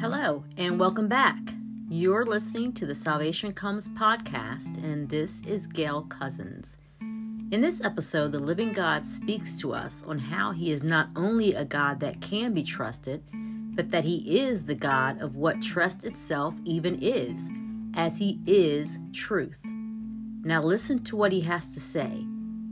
[0.00, 1.36] Hello, and welcome back.
[1.90, 6.78] You're listening to the Salvation Comes podcast, and this is Gail Cousins.
[7.02, 11.52] In this episode, the living God speaks to us on how He is not only
[11.52, 13.22] a God that can be trusted,
[13.76, 17.50] but that He is the God of what trust itself even is,
[17.94, 19.60] as He is truth.
[19.66, 22.24] Now, listen to what He has to say.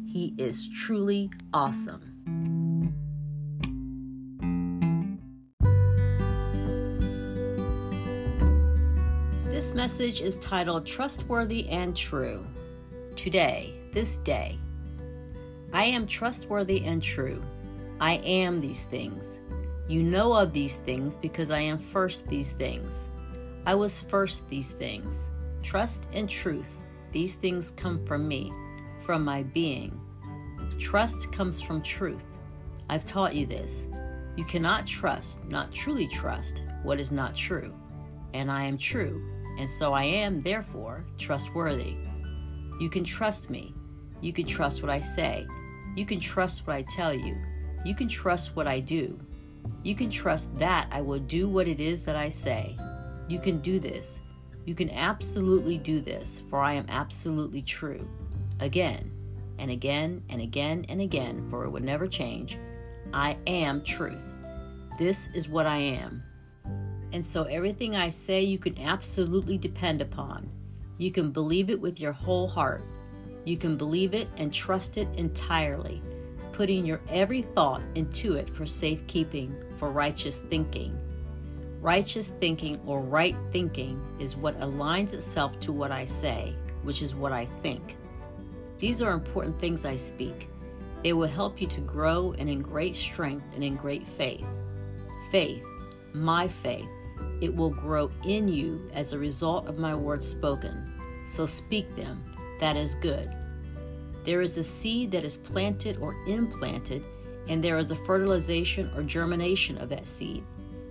[0.07, 2.08] He is truly awesome.
[9.59, 12.47] This message is titled Trustworthy and True.
[13.17, 14.57] Today, this day,
[15.73, 17.43] I am trustworthy and true.
[17.99, 19.41] I am these things.
[19.89, 23.09] You know of these things because I am first these things.
[23.67, 25.29] I was first these things.
[25.65, 26.79] Trust and truth,
[27.11, 28.53] these things come from me,
[29.01, 30.01] from my being.
[30.79, 32.39] Trust comes from truth.
[32.89, 33.87] I've taught you this.
[34.37, 37.75] You cannot trust, not truly trust, what is not true.
[38.35, 39.21] And I am true,
[39.59, 41.97] and so I am, therefore, trustworthy.
[42.81, 43.75] You can trust me.
[44.21, 45.47] You can trust what I say.
[45.97, 47.37] You can trust what I tell you.
[47.85, 49.19] You can trust what I do.
[49.83, 52.77] You can trust that I will do what it is that I say.
[53.29, 54.21] You can do this.
[54.65, 58.09] You can absolutely do this, for I am absolutely true.
[58.61, 59.11] Again,
[59.59, 62.59] and again, and again, and again, for it would never change.
[63.13, 64.23] I am truth.
[64.99, 66.23] This is what I am.
[67.13, 70.51] And so everything I say, you can absolutely depend upon.
[70.99, 72.83] You can believe it with your whole heart.
[73.45, 76.03] You can believe it and trust it entirely,
[76.53, 80.99] putting your every thought into it for safekeeping, for righteous thinking.
[81.81, 87.15] Righteous thinking or right thinking is what aligns itself to what I say, which is
[87.15, 87.97] what I think.
[88.79, 90.49] These are important things I speak.
[91.03, 94.45] They will help you to grow and in great strength and in great faith.
[95.31, 95.65] Faith,
[96.13, 96.89] my faith,
[97.41, 100.93] it will grow in you as a result of my words spoken.
[101.25, 102.25] So speak them.
[102.61, 103.31] That is good.
[104.25, 107.05] There is a seed that is planted or implanted,
[107.49, 110.43] and there is a fertilization or germination of that seed.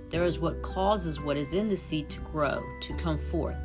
[0.09, 3.59] There is what causes what is in the seed to grow, to come forth.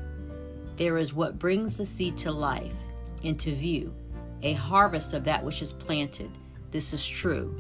[0.77, 2.75] There is what brings the seed to life,
[3.23, 3.95] into view,
[4.43, 6.31] a harvest of that which is planted.
[6.71, 7.57] This is true.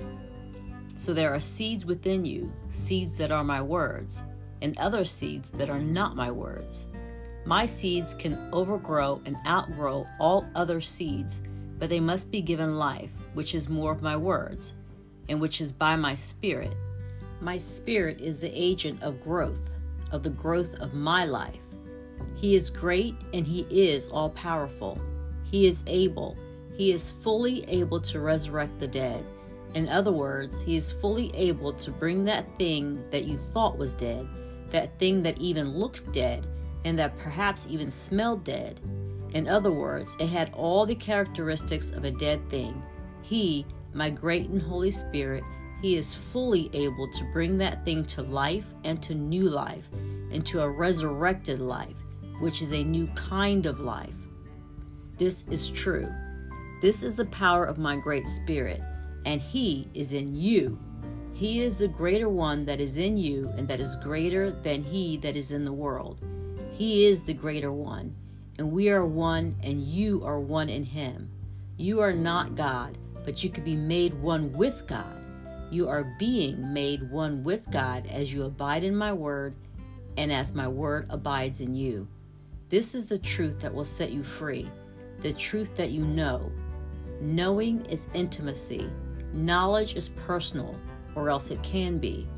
[0.96, 4.22] So there are seeds within you, seeds that are my words,
[4.62, 6.86] and other seeds that are not my words.
[7.44, 11.42] My seeds can overgrow and outgrow all other seeds
[11.82, 14.74] but they must be given life, which is more of my words,
[15.28, 16.72] and which is by my spirit.
[17.40, 19.74] My spirit is the agent of growth,
[20.12, 21.58] of the growth of my life.
[22.36, 24.96] He is great and He is all powerful.
[25.42, 26.36] He is able,
[26.76, 29.24] He is fully able to resurrect the dead.
[29.74, 33.92] In other words, He is fully able to bring that thing that you thought was
[33.92, 34.28] dead,
[34.72, 36.46] that thing that even looked dead,
[36.84, 38.80] and that perhaps even smelled dead,
[39.34, 42.82] in other words, it had all the characteristics of a dead thing.
[43.22, 45.42] He, my great and Holy Spirit,
[45.80, 49.86] He is fully able to bring that thing to life and to new life,
[50.32, 52.02] and to a resurrected life,
[52.40, 54.14] which is a new kind of life.
[55.16, 56.08] This is true.
[56.82, 58.82] This is the power of my great spirit,
[59.24, 60.78] and He is in you.
[61.42, 65.16] He is the greater one that is in you, and that is greater than He
[65.16, 66.20] that is in the world.
[66.72, 68.14] He is the greater one
[68.58, 71.28] and we are one, and you are one in Him.
[71.78, 75.16] You are not God, but you can be made one with God.
[75.68, 79.56] You are being made one with God as you abide in my word
[80.16, 82.06] and as my word abides in you.
[82.68, 84.70] This is the truth that will set you free,
[85.18, 86.52] the truth that you know.
[87.20, 88.88] Knowing is intimacy,
[89.32, 90.78] knowledge is personal,
[91.14, 92.28] or else it can be.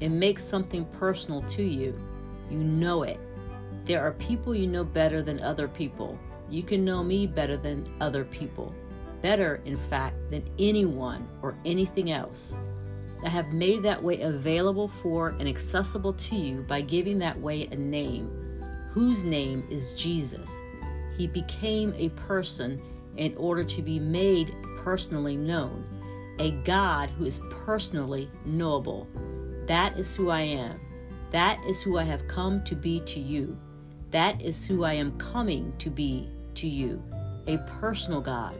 [0.00, 1.94] It makes something personal to you.
[2.50, 3.20] You know it.
[3.84, 6.18] There are people you know better than other people.
[6.48, 8.74] You can know me better than other people.
[9.22, 12.54] Better, in fact, than anyone or anything else.
[13.24, 17.66] I have made that way available for and accessible to you by giving that way
[17.66, 18.30] a name,
[18.90, 20.58] whose name is Jesus.
[21.18, 22.80] He became a person
[23.16, 25.84] in order to be made personally known,
[26.40, 29.06] a God who is personally knowable.
[29.66, 30.80] That is who I am.
[31.30, 33.58] That is who I have come to be to you.
[34.10, 37.02] That is who I am coming to be to you
[37.46, 38.54] a personal God,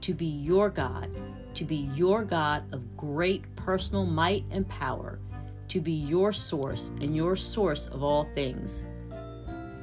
[0.00, 1.08] to be your God,
[1.54, 5.20] to be your God of great personal might and power,
[5.68, 8.82] to be your source and your source of all things.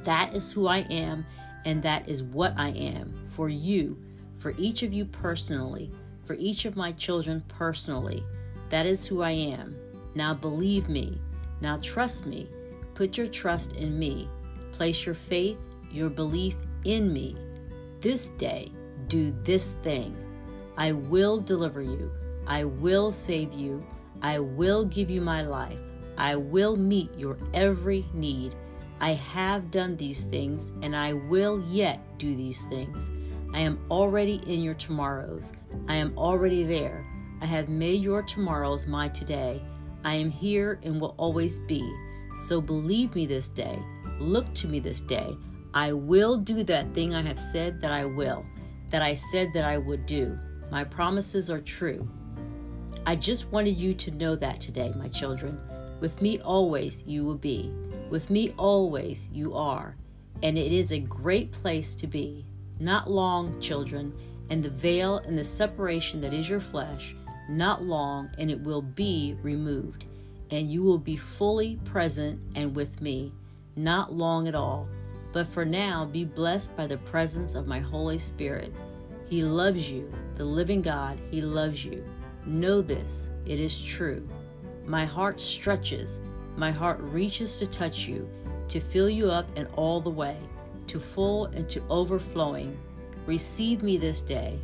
[0.04, 1.24] That is who I am,
[1.64, 3.96] and that is what I am for you,
[4.36, 5.90] for each of you personally,
[6.28, 8.22] for each of my children personally.
[8.68, 9.76] That is who I am.
[10.14, 11.20] Now believe me.
[11.60, 12.48] Now trust me
[12.98, 14.28] Put your trust in me.
[14.72, 15.56] Place your faith,
[15.92, 17.36] your belief in me.
[18.00, 18.72] This day,
[19.06, 20.16] do this thing.
[20.76, 22.10] I will deliver you.
[22.48, 23.80] I will save you.
[24.20, 25.78] I will give you my life.
[26.16, 28.56] I will meet your every need.
[28.98, 33.12] I have done these things, and I will yet do these things.
[33.52, 35.52] I am already in your tomorrows.
[35.88, 37.04] I am already there.
[37.40, 39.62] I have made your tomorrows my today.
[40.04, 41.82] I am here and will always be.
[42.46, 43.78] So believe me this day.
[44.18, 45.36] Look to me this day.
[45.74, 48.44] I will do that thing I have said that I will,
[48.90, 50.38] that I said that I would do.
[50.70, 52.08] My promises are true.
[53.06, 55.60] I just wanted you to know that today, my children.
[56.00, 57.72] With me always you will be.
[58.10, 59.96] With me always you are.
[60.42, 62.44] And it is a great place to be.
[62.80, 64.12] Not long, children,
[64.50, 67.14] and the veil and the separation that is your flesh,
[67.48, 70.06] not long, and it will be removed.
[70.50, 73.32] And you will be fully present and with me,
[73.74, 74.88] not long at all.
[75.32, 78.72] But for now, be blessed by the presence of my Holy Spirit.
[79.28, 82.04] He loves you, the living God, He loves you.
[82.46, 84.26] Know this, it is true.
[84.86, 86.20] My heart stretches,
[86.56, 88.28] my heart reaches to touch you,
[88.68, 90.38] to fill you up and all the way
[90.88, 92.78] to full and to overflowing.
[93.26, 94.58] Receive me this day.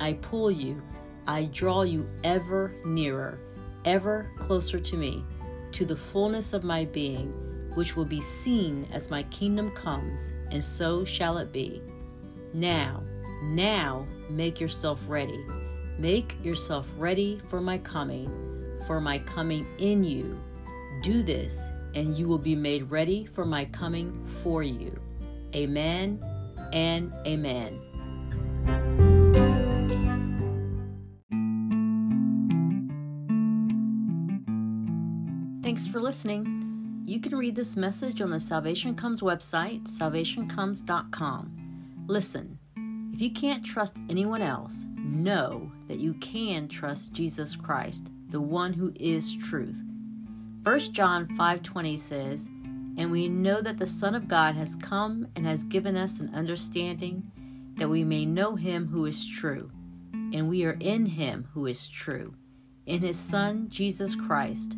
[0.00, 0.82] I pull you,
[1.26, 3.38] I draw you ever nearer,
[3.84, 5.24] ever closer to me,
[5.72, 7.32] to the fullness of my being,
[7.74, 11.82] which will be seen as my kingdom comes, and so shall it be.
[12.52, 13.02] Now,
[13.42, 15.44] now, make yourself ready.
[15.98, 20.40] Make yourself ready for my coming, for my coming in you.
[21.02, 21.64] Do this,
[21.94, 25.00] and you will be made ready for my coming for you.
[25.54, 26.20] Amen
[26.72, 27.78] and amen.
[35.62, 37.02] Thanks for listening.
[37.04, 42.04] You can read this message on the Salvation Comes website, salvationcomes.com.
[42.06, 42.58] Listen,
[43.12, 48.72] if you can't trust anyone else, know that you can trust Jesus Christ, the one
[48.72, 49.82] who is truth.
[50.62, 52.48] 1 John 5:20 says,
[52.96, 56.34] and we know that the Son of God has come and has given us an
[56.34, 57.30] understanding
[57.76, 59.70] that we may know him who is true.
[60.12, 62.34] And we are in him who is true,
[62.86, 64.76] in his Son, Jesus Christ.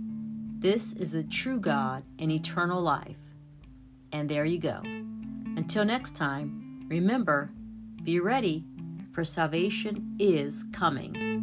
[0.58, 3.19] This is the true God and eternal life.
[4.12, 4.81] And there you go.
[5.56, 7.52] Until next time, remember,
[8.02, 8.64] be ready,
[9.12, 11.33] for salvation is coming.